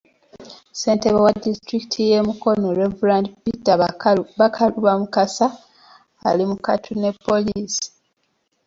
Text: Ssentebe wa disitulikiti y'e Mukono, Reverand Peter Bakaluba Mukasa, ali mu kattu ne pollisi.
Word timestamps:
Ssentebe 0.75 1.19
wa 1.25 1.33
disitulikiti 1.43 1.99
y'e 2.09 2.19
Mukono, 2.27 2.67
Reverand 2.79 3.25
Peter 3.43 3.75
Bakaluba 4.45 4.91
Mukasa, 5.01 5.47
ali 6.27 6.43
mu 6.49 6.55
kattu 6.65 6.91
ne 7.01 7.09
pollisi. 7.23 7.87